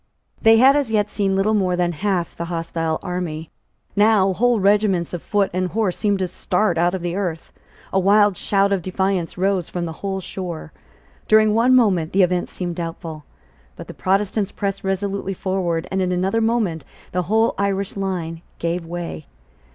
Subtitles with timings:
[0.41, 3.51] They had as yet seen little more than half the hostile army.
[3.95, 7.53] Now whole regiments of foot and horse seemed to start out of the earth.
[7.93, 10.73] A wild shout of defiance rose from the whole shore:
[11.27, 13.25] during one moment the event seemed doubtful:
[13.75, 18.83] but the Protestants pressed resolutely forward; and in another moment the whole Irish line gave
[18.83, 19.27] way.